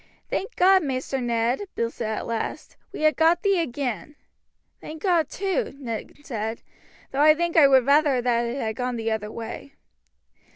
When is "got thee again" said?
3.15-4.15